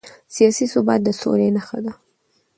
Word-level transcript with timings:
سیاسي 0.35 0.65
ثبات 0.73 0.99
د 1.03 1.09
سولې 1.21 1.49
نښه 1.55 1.79
ده 1.85 1.91